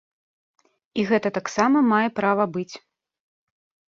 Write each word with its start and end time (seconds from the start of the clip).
І 1.01 1.03
гэта 1.09 1.29
таксама 1.37 1.83
мае 1.91 2.09
права 2.21 2.47
быць. 2.57 2.75